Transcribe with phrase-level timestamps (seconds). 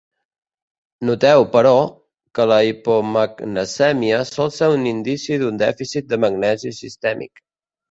[1.09, 1.73] Noteu, però,
[2.39, 7.49] que la hipomagnesèmia sol ser un indici d'un dèficit de magnesi sistèmic.